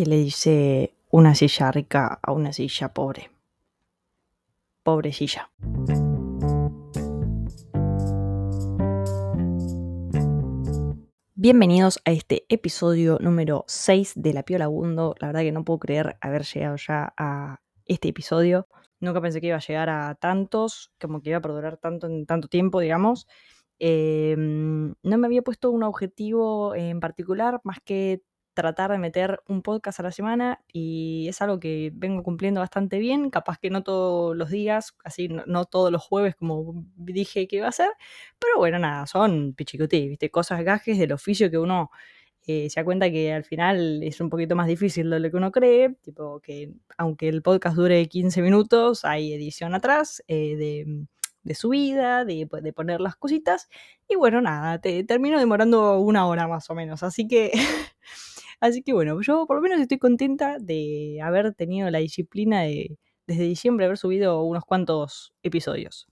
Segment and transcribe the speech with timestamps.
[0.00, 3.30] que le dice una silla rica a una silla pobre.
[4.82, 5.50] Pobre silla.
[11.34, 15.16] Bienvenidos a este episodio número 6 de La Piola Bundo.
[15.18, 18.68] La verdad que no puedo creer haber llegado ya a este episodio.
[19.00, 22.24] Nunca pensé que iba a llegar a tantos, como que iba a perdurar tanto en
[22.24, 23.26] tanto tiempo, digamos.
[23.78, 28.22] Em, no me había puesto un objetivo en particular, más que
[28.54, 32.98] tratar de meter un podcast a la semana y es algo que vengo cumpliendo bastante
[32.98, 37.56] bien, capaz que no todos los días, así no, todos los jueves como dije que
[37.56, 37.90] iba a ser,
[38.38, 40.30] pero bueno, nada, son pichicotes, ¿viste?
[40.30, 41.90] Cosas gajes del oficio que uno
[42.46, 45.36] eh, se da cuenta que al final es un poquito más difícil de lo que
[45.36, 51.06] uno cree, tipo que aunque el podcast dure 15 minutos, hay edición atrás eh, de
[51.42, 53.68] de subida, de, pues, de poner las cositas.
[54.08, 57.02] Y bueno, nada, te termino demorando una hora más o menos.
[57.02, 57.52] Así que,
[58.60, 62.98] así que bueno, yo por lo menos estoy contenta de haber tenido la disciplina de
[63.26, 66.08] desde diciembre haber subido unos cuantos episodios.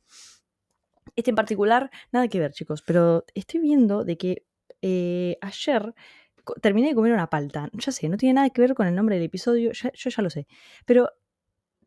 [1.17, 4.47] Este en particular, nada que ver, chicos, pero estoy viendo de que
[4.83, 5.95] eh, ayer
[6.63, 7.71] terminé de comer una palta.
[7.73, 10.31] Ya sé, no tiene nada que ver con el nombre del episodio, yo ya lo
[10.31, 10.47] sé.
[10.87, 11.11] Pero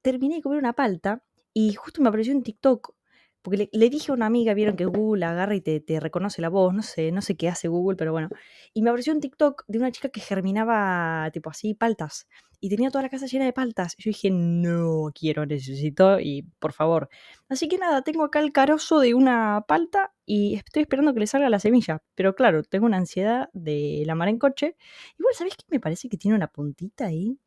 [0.02, 2.94] terminé de comer una palta y justo me apareció en TikTok
[3.42, 6.74] porque le, dije a una amiga, vieron que Google agarra y te, reconoce la voz,
[6.74, 8.30] no sé, no sé qué hace Google, pero bueno.
[8.74, 12.28] Y me apareció un TikTok de una chica que germinaba, tipo así, paltas.
[12.60, 13.96] Y tenía toda la casa llena de paltas.
[13.98, 17.10] Y yo dije, no quiero, necesito, y por favor.
[17.50, 21.28] Así que nada, tengo acá el carozo de una palta y estoy esperando que le
[21.28, 22.04] salga la semilla.
[22.14, 24.76] Pero claro, tengo una ansiedad de la mar en coche.
[25.18, 25.66] Igual, ¿sabés qué?
[25.70, 27.40] Me parece que tiene una puntita ahí.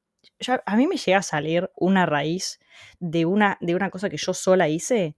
[0.67, 2.59] a mí me llega a salir una raíz
[2.99, 5.17] de una, de una cosa que yo sola hice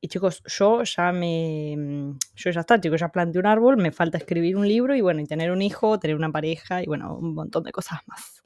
[0.00, 1.74] y chicos, yo ya me.
[1.76, 5.00] Mm, yo ya está, chicos, ya planté un árbol, me falta escribir un libro y
[5.00, 8.42] bueno, y tener un hijo, tener una pareja y bueno, un montón de cosas más.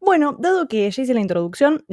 [0.00, 1.84] Bueno, dado que ya hice la introducción,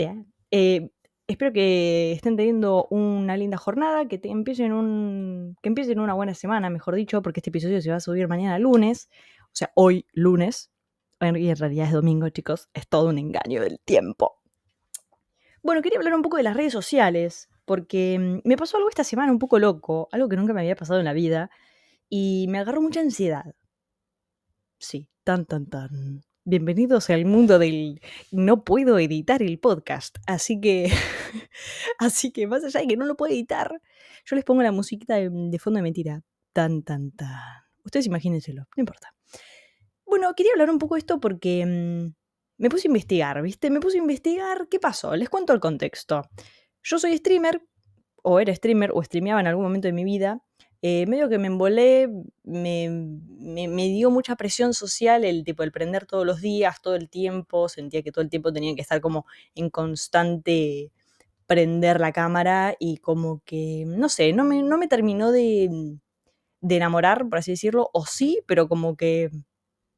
[0.51, 0.91] eh,
[1.25, 5.55] espero que estén teniendo una linda jornada, que empiecen un.
[5.61, 8.59] que empiecen una buena semana, mejor dicho, porque este episodio se va a subir mañana
[8.59, 9.09] lunes,
[9.45, 10.69] o sea, hoy lunes.
[11.21, 14.41] Y en realidad es domingo, chicos, es todo un engaño del tiempo.
[15.61, 19.03] Bueno, quería hablar un poco de las redes sociales porque mm, me pasó algo esta
[19.03, 21.49] semana un poco loco, algo que nunca me había pasado en la vida,
[22.09, 23.55] y me agarró mucha ansiedad.
[24.79, 26.23] Sí, tan, tan, tan.
[26.45, 28.01] Bienvenidos al mundo del
[28.31, 30.91] no puedo editar el podcast, así que,
[31.99, 33.81] así que más allá de que no lo puedo editar,
[34.25, 36.21] yo les pongo la musiquita de, fondo de mentira.
[36.51, 37.39] Tan, tan, tan.
[37.85, 39.15] Ustedes imagínenselo, no importa.
[40.05, 42.13] Bueno, quería hablar un poco de esto porque mm,
[42.57, 43.69] me puse a investigar, ¿viste?
[43.69, 45.15] Me puse a investigar qué pasó.
[45.15, 46.21] Les cuento el contexto.
[46.83, 47.61] Yo soy streamer,
[48.23, 50.41] o era streamer, o streameaba en algún momento de mi vida.
[50.81, 52.09] Eh, medio que me embolé,
[52.43, 57.09] me, me, dio mucha presión social el tipo el prender todos los días, todo el
[57.09, 60.91] tiempo, sentía que todo el tiempo tenía que estar como en constante
[61.47, 65.97] prender la cámara y como que, no sé, no me, no me terminó de,
[66.61, 69.29] de enamorar, por así decirlo, o sí, pero como que,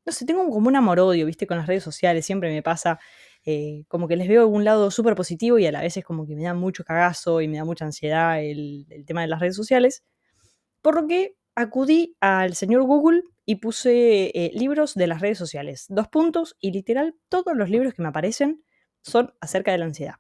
[0.06, 3.00] no sé, tengo como un amor-odio, viste, con las redes sociales, siempre me pasa
[3.48, 6.26] eh, como que les veo algún lado súper positivo y a la vez es como
[6.26, 9.56] que me da mucho cagazo y me da mucha ansiedad el, tema de las redes
[9.56, 10.04] sociales.
[10.82, 15.86] Por lo que acudí al señor Google y puse eh, libros de las redes sociales.
[15.90, 18.64] Dos puntos y literal todos los libros que me aparecen
[19.02, 20.16] son acerca de la ansiedad.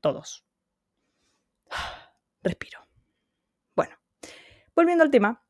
[0.00, 0.44] Todos.
[2.42, 2.80] Respiro.
[3.74, 3.96] Bueno,
[4.76, 5.44] volviendo al tema,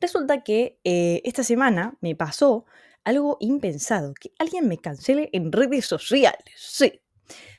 [0.00, 2.64] resulta que eh, esta semana me pasó
[3.04, 6.44] algo impensado, que alguien me cancele en redes sociales.
[6.56, 7.00] Sí.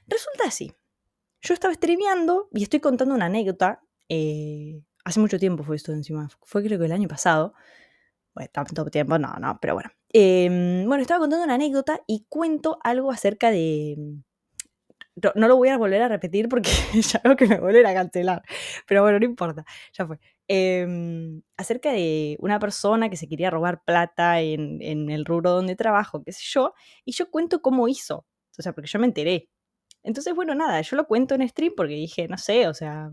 [0.08, 0.74] Resulta así.
[1.42, 3.82] Yo estaba streameando y estoy contando una anécdota.
[4.10, 6.28] Eh, hace mucho tiempo fue esto encima.
[6.44, 7.54] Fue creo que el año pasado.
[8.34, 9.90] Bueno, tanto tiempo, no, no, pero bueno.
[10.12, 13.98] Em, bueno, estaba contando una anécdota y cuento algo acerca de...
[15.36, 16.70] No, lo voy a volver a repetir porque
[17.02, 18.42] ya veo que me volver a cancelar.
[18.88, 20.20] Pero bueno, no importa, ya fue.
[20.48, 26.24] Em, acerca de una persona que se quería robar plata en, el rubro donde trabajo,
[26.24, 28.26] qué sé yo, y yo cuento cómo hizo,
[28.58, 29.50] o sea, porque yo me enteré.
[30.02, 33.12] Entonces, bueno, nada, yo lo cuento en stream porque dije, no sé, o sea,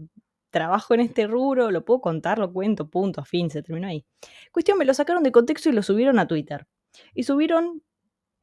[0.50, 4.06] trabajo en este rubro, lo puedo contar, lo cuento, punto, fin, se terminó ahí.
[4.52, 6.68] Cuestión, me lo sacaron de contexto y lo subieron a Twitter.
[7.14, 7.82] Y subieron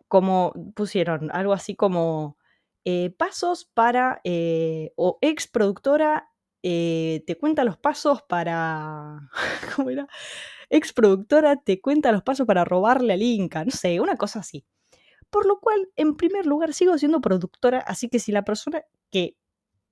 [0.09, 2.37] como, pusieron algo así como
[2.83, 6.29] eh, pasos para, eh, o ex productora
[6.63, 9.29] eh, te cuenta los pasos para.
[9.75, 10.07] ¿Cómo era?
[10.69, 14.65] Ex productora te cuenta los pasos para robarle al Inca, no sé, una cosa así.
[15.29, 19.35] Por lo cual, en primer lugar, sigo siendo productora, así que si la persona que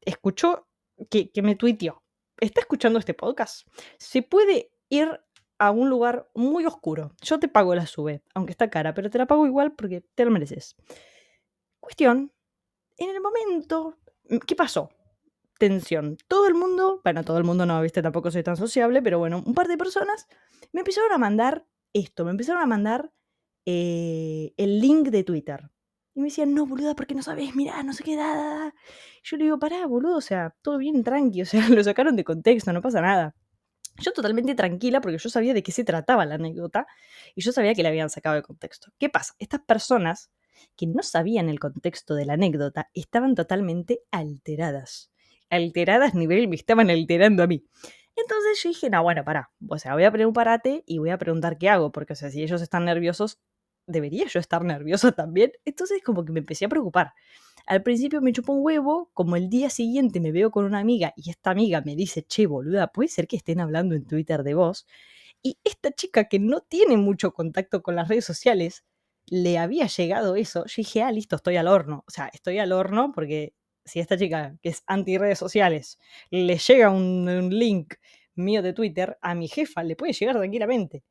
[0.01, 0.67] escuchó,
[1.09, 2.03] que, que me tuiteó,
[2.39, 3.67] está escuchando este podcast,
[3.97, 5.19] se puede ir
[5.59, 7.11] a un lugar muy oscuro.
[7.21, 10.25] Yo te pago la sube, aunque está cara, pero te la pago igual porque te
[10.25, 10.75] lo mereces.
[11.79, 12.31] Cuestión,
[12.97, 13.97] en el momento,
[14.47, 14.89] ¿qué pasó?
[15.61, 16.17] Tensión.
[16.27, 19.43] Todo el mundo, bueno, todo el mundo no, viste, tampoco soy tan sociable, pero bueno,
[19.45, 20.27] un par de personas
[20.73, 23.11] me empezaron a mandar esto, me empezaron a mandar
[23.67, 25.69] eh, el link de Twitter.
[26.15, 27.55] Y me decían, no, boluda, ¿por qué no sabes?
[27.55, 28.73] Mirá, no sé qué, da,
[29.21, 32.23] Yo le digo, pará, boludo, o sea, todo bien, tranqui, o sea, lo sacaron de
[32.23, 33.35] contexto, no pasa nada.
[33.99, 36.87] Yo totalmente tranquila porque yo sabía de qué se trataba la anécdota
[37.35, 38.91] y yo sabía que la habían sacado de contexto.
[38.97, 39.35] ¿Qué pasa?
[39.37, 40.31] Estas personas
[40.75, 45.10] que no sabían el contexto de la anécdota estaban totalmente alteradas.
[45.51, 47.63] Alteradas nivel me estaban alterando a mí.
[48.15, 49.51] Entonces yo dije, no, bueno, pará.
[49.69, 52.41] O sea, voy a prepararte y voy a preguntar qué hago, porque o sea, si
[52.41, 53.39] ellos están nerviosos,
[53.87, 55.51] debería yo estar nerviosa también.
[55.65, 57.13] Entonces como que me empecé a preocupar.
[57.67, 61.13] Al principio me chupó un huevo, como el día siguiente me veo con una amiga
[61.15, 64.53] y esta amiga me dice, che, boluda, puede ser que estén hablando en Twitter de
[64.55, 64.87] vos.
[65.43, 68.83] Y esta chica que no tiene mucho contacto con las redes sociales,
[69.27, 70.65] le había llegado eso.
[70.65, 72.03] Yo dije, ah, listo, estoy al horno.
[72.07, 73.53] O sea, estoy al horno porque
[73.85, 75.99] si esta chica, que es anti redes sociales,
[76.29, 77.95] le llega un, link
[78.35, 81.03] mío de Twitter, a mi jefa le puede llegar tranquilamente.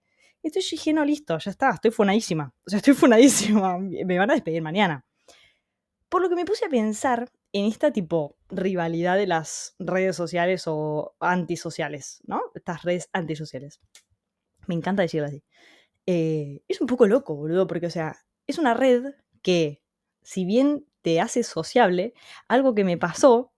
[0.42, 2.54] Entonces yo listo, ya está, estoy funadísima.
[2.66, 5.04] O sea, estoy funadísima, me van a despedir mañana.
[6.08, 10.64] Por lo que me puse a pensar en esta tipo rivalidad de las redes sociales
[10.66, 12.42] o antisociales, ¿no?
[12.54, 13.80] Estas redes antisociales.
[14.66, 15.42] Me encanta decirlo así.
[16.06, 19.82] Eh, es un poco loco, boludo, porque, o sea, es una red que,
[20.22, 22.14] si bien te hace sociable,
[22.48, 23.52] algo que me pasó,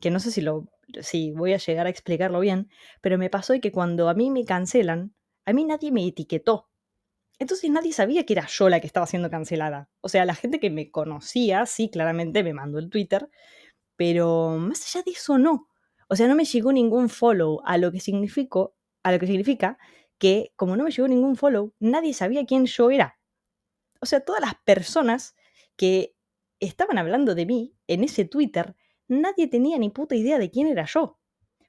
[0.00, 0.68] que no sé si lo
[1.00, 2.70] si voy a llegar a explicarlo bien,
[3.00, 5.14] pero me pasó que cuando a mí me cancelan,
[5.44, 6.68] a mí nadie me etiquetó.
[7.38, 9.90] Entonces nadie sabía que era yo la que estaba siendo cancelada.
[10.00, 13.28] O sea, la gente que me conocía, sí, claramente me mandó el Twitter,
[13.96, 15.68] pero más allá de eso no.
[16.08, 19.78] O sea, no me llegó ningún follow, a lo que significó, a lo que significa
[20.18, 23.18] que como no me llegó ningún follow, nadie sabía quién yo era.
[24.00, 25.34] O sea, todas las personas
[25.76, 26.15] que
[26.60, 28.74] estaban hablando de mí en ese Twitter,
[29.08, 31.18] nadie tenía ni puta idea de quién era yo.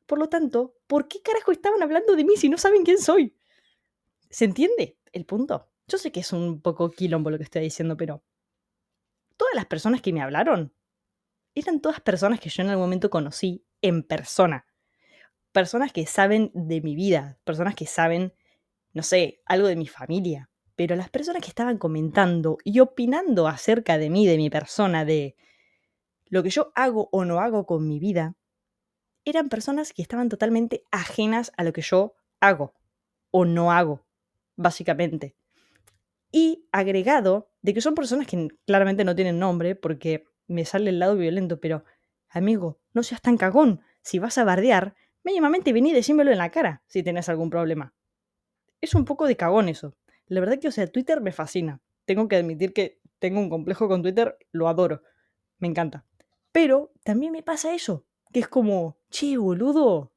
[0.05, 3.35] Por lo tanto, ¿por qué carajo estaban hablando de mí si no saben quién soy?
[4.29, 5.69] ¿Se entiende el punto?
[5.87, 8.23] Yo sé que es un poco quilombo lo que estoy diciendo, pero
[9.37, 10.73] todas las personas que me hablaron
[11.55, 14.65] eran todas personas que yo en algún momento conocí en persona.
[15.51, 18.33] Personas que saben de mi vida, personas que saben,
[18.93, 20.49] no sé, algo de mi familia.
[20.77, 25.35] Pero las personas que estaban comentando y opinando acerca de mí, de mi persona, de
[26.27, 28.35] lo que yo hago o no hago con mi vida,
[29.25, 32.75] eran personas que estaban totalmente ajenas a lo que yo hago
[33.31, 34.05] o no hago
[34.55, 35.35] básicamente.
[36.31, 40.99] Y agregado de que son personas que claramente no tienen nombre porque me sale el
[40.99, 41.85] lado violento, pero
[42.29, 43.81] amigo, no seas tan cagón.
[44.03, 44.93] Si vas a bardear,
[45.23, 47.95] mínimamente vení y decímelo en la cara si tenés algún problema.
[48.79, 49.95] Es un poco de cagón eso.
[50.27, 51.81] La verdad que, o sea, Twitter me fascina.
[52.05, 55.01] Tengo que admitir que tengo un complejo con Twitter, lo adoro.
[55.59, 56.05] Me encanta.
[56.51, 60.11] Pero también me pasa eso, que es como, che, boludo,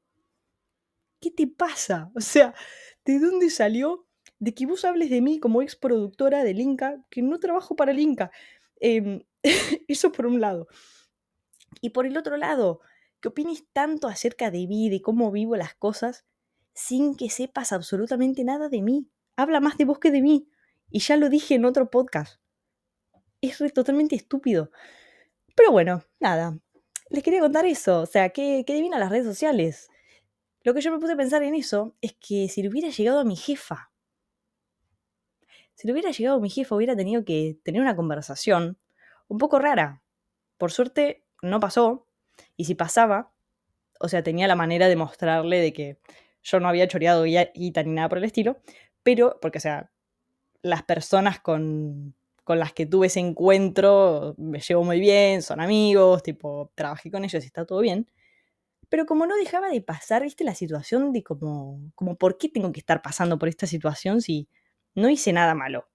[1.19, 2.11] ¿qué te pasa?
[2.15, 2.53] O sea,
[3.05, 4.07] ¿de dónde salió
[4.41, 7.91] de que vos hables de mí como ex productora del Inca, que no trabajo para
[7.91, 8.31] el Inca.
[8.79, 9.21] Em,
[9.87, 10.67] eso por un lado.
[11.79, 12.81] Y por el otro lado,
[13.21, 16.25] que opines tanto acerca de mí, de cómo vivo las cosas,
[16.73, 19.11] sin que sepas absolutamente nada de mí.
[19.41, 20.47] Habla más de vos que de mí.
[20.89, 22.41] Y ya lo dije en otro podcast.
[23.41, 24.71] Es totalmente estúpido.
[25.55, 26.57] Pero bueno, nada.
[27.09, 28.01] Les quería contar eso.
[28.01, 29.89] O sea, qué, qué divina las redes sociales.
[30.63, 33.19] Lo que yo me puse a pensar en eso es que si le hubiera llegado
[33.19, 33.91] a mi jefa
[35.81, 38.77] si le hubiera llegado mi jefe, hubiera tenido que tener una conversación
[39.27, 40.03] un poco rara.
[40.59, 42.07] Por suerte, no pasó.
[42.55, 43.33] Y si pasaba,
[43.99, 45.97] o sea, tenía la manera de mostrarle de que
[46.43, 48.61] yo no había choreado guita ni nada por el estilo.
[49.03, 49.91] Pero, porque, o sea,
[50.61, 56.23] las personas con, con las que tuve ese encuentro me llevo muy bien, son amigos,
[56.23, 58.09] tipo, trabajé con ellos y está todo bien.
[58.89, 62.71] Pero como no dejaba de pasar, viste, la situación de como, como, ¿por qué tengo
[62.71, 64.49] que estar pasando por esta situación si
[64.95, 65.87] no hice nada malo.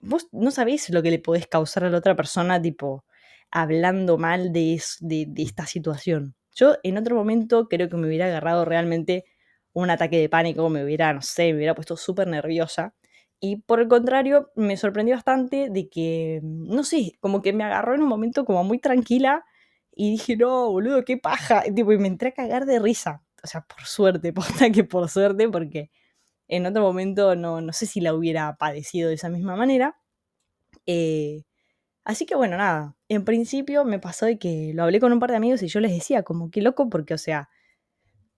[0.00, 3.04] Vos no sabéis lo que le podés causar a la otra persona, tipo,
[3.50, 6.36] hablando mal de, de, esta situación.
[6.52, 9.24] Yo en otro momento creo que me hubiera agarrado realmente
[9.82, 12.94] un ataque de pánico, me hubiera, no sé, me hubiera puesto súper nerviosa.
[13.40, 17.94] Y por el contrario, me sorprendió bastante de que, no sé, como que me agarró
[17.94, 19.44] en un momento como muy tranquila
[19.94, 21.64] y dije, no, boludo, qué paja.
[21.66, 23.22] Y, tipo, y me entré a cagar de risa.
[23.44, 25.90] O sea, por suerte, posta que por suerte, porque
[26.48, 29.98] en otro momento no, no sé si la hubiera padecido de esa misma manera.
[30.86, 31.44] Eh,
[32.04, 35.30] así que bueno, nada, en principio me pasó de que lo hablé con un par
[35.30, 37.48] de amigos y yo les decía, como qué loco, porque o sea,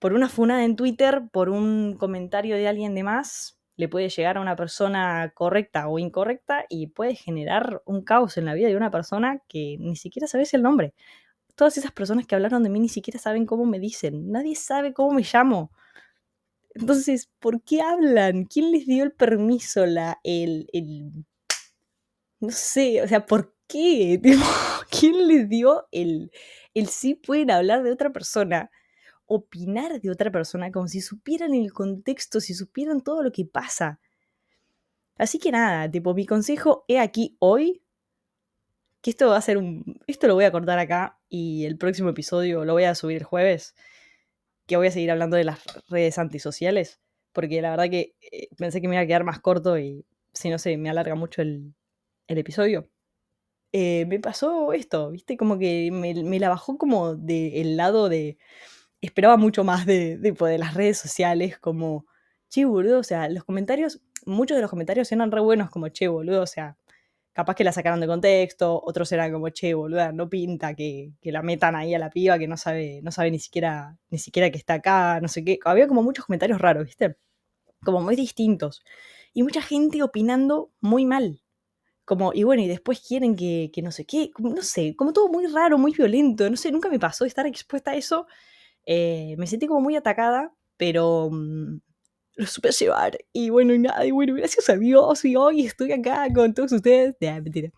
[0.01, 4.37] por una funada en Twitter, por un comentario de alguien de más, le puede llegar
[4.37, 8.75] a una persona correcta o incorrecta y puede generar un caos en la vida de
[8.75, 10.95] una persona que ni siquiera sabes el nombre.
[11.55, 14.31] Todas esas personas que hablaron de mí ni siquiera saben cómo me dicen.
[14.31, 15.71] Nadie sabe cómo me llamo.
[16.73, 18.45] Entonces, ¿por qué hablan?
[18.45, 19.85] ¿Quién les dio el permiso?
[19.85, 21.11] La, el, el
[22.39, 24.19] no sé, o sea, ¿por qué?
[24.89, 26.31] ¿Quién les dio el,
[26.73, 28.71] el sí pueden hablar de otra persona?
[29.33, 33.99] Opinar de otra persona como si supieran el contexto, si supieran todo lo que pasa.
[35.17, 37.83] Así que nada, tipo, mi consejo he aquí hoy,
[39.01, 39.99] que esto va a ser un...
[40.07, 43.23] Esto lo voy a cortar acá y el próximo episodio lo voy a subir el
[43.23, 43.75] jueves,
[44.67, 45.59] que voy a seguir hablando de las
[45.89, 46.99] redes antisociales,
[47.33, 50.49] porque la verdad que eh, pensé que me iba a quedar más corto y si
[50.49, 51.73] no sé, me alarga mucho el,
[52.27, 52.89] el episodio.
[53.73, 55.37] Eh, me pasó esto, ¿viste?
[55.37, 58.37] Como que me, la bajó como del lado de...
[59.01, 62.05] Esperaba mucho más de, de, de las redes sociales, como,
[62.49, 66.07] che, boludo, o sea, los comentarios, muchos de los comentarios eran re buenos, como, che,
[66.07, 66.77] boludo, o sea,
[67.33, 71.31] capaz que la sacaron de contexto, otros eran como, che, boluda, no pinta que, que,
[71.31, 74.49] la metan ahí a la piba que no sabe, no sabe ni siquiera, ni siquiera
[74.51, 75.59] que está acá, no sé qué.
[75.65, 77.17] Había como muchos comentarios raros, ¿viste?
[77.83, 78.83] Como muy distintos.
[79.33, 81.41] Y mucha gente opinando muy mal.
[82.05, 85.29] Como, y bueno, y después quieren que, que no sé qué, no sé, como todo
[85.29, 88.27] muy raro, muy violento, no sé, nunca me pasó estar expuesta a eso.
[88.85, 91.79] Eh, me sentí como muy atacada, pero, mm,
[92.35, 93.17] lo supe llevar.
[93.33, 96.71] Y bueno, y nada, y bueno, gracias a Dios, y hoy estoy acá con todos
[96.73, 97.15] ustedes.
[97.21, 97.71] Nah, mentira.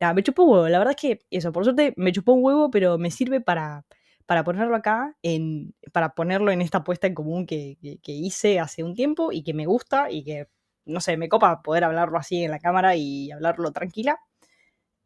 [0.00, 0.68] Nada, me chupó un huevo.
[0.68, 3.84] La verdad es que eso, por suerte me chupó un huevo, pero me sirve para,
[4.26, 8.60] para ponerlo acá, en, para ponerlo en esta puesta en común que, que, que, hice
[8.60, 10.48] hace un tiempo y que me gusta y que,
[10.84, 14.18] no sé, me copa poder hablarlo así en la cámara y hablarlo tranquila.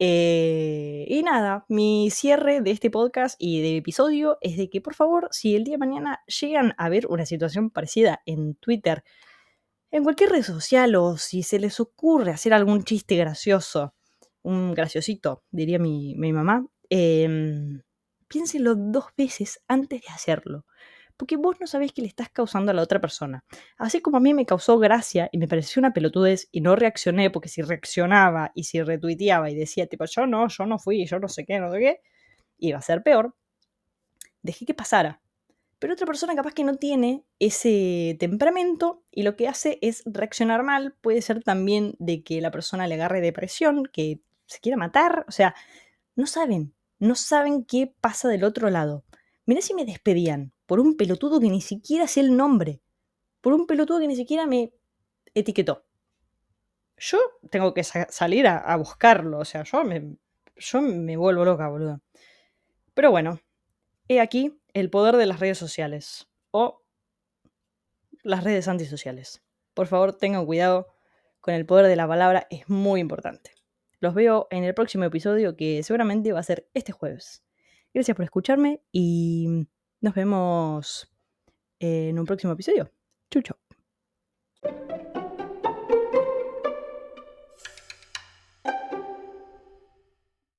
[0.03, 4.95] Eh, y nada, mi cierre de este podcast y de episodio es de que por
[4.95, 9.03] favor, si el día de mañana llegan a ver una situación parecida en Twitter,
[9.91, 13.93] en cualquier red social o si se les ocurre hacer algún chiste gracioso,
[14.41, 17.29] un graciosito, diría mi, mi mamá, eh,
[18.27, 20.65] piénselo dos veces antes de hacerlo
[21.21, 23.45] porque vos no sabés qué le estás causando a la otra persona.
[23.77, 27.29] Así como a mí me causó gracia y me pareció una pelotudez y no reaccioné,
[27.29, 31.19] porque si reaccionaba y si retuiteaba y decía, tipo, yo no, yo no fui, yo
[31.19, 32.01] no sé qué, no sé qué,
[32.57, 33.35] iba a ser peor,
[34.41, 35.21] dejé que pasara.
[35.77, 40.63] Pero otra persona capaz que no tiene ese temperamento y lo que hace es reaccionar
[40.63, 40.95] mal.
[41.01, 45.23] Puede ser también de que la persona le agarre depresión, que se quiera matar.
[45.27, 45.53] O sea,
[46.15, 49.03] no saben, no saben qué pasa del otro lado.
[49.45, 52.81] Mirá si me despedían por un pelotudo que ni siquiera sé el nombre,
[53.41, 54.73] por un pelotudo que ni siquiera me
[55.33, 55.83] etiquetó.
[56.95, 60.15] Yo tengo que sa salir a, a, buscarlo, o sea, yo me,
[60.55, 61.99] yo me vuelvo loca, boludo.
[62.93, 63.41] Pero bueno,
[64.07, 66.81] he aquí el poder de las redes sociales o
[68.23, 69.43] las redes antisociales.
[69.73, 70.87] Por favor, tengan cuidado
[71.41, 73.51] con el poder de la palabra, es muy importante.
[73.99, 77.43] Los veo en el próximo episodio que seguramente va a ser este jueves.
[77.93, 79.67] Gracias por escucharme y
[80.01, 81.07] nos vemos
[81.79, 82.91] en un próximo episodio.
[83.29, 83.60] Chucho.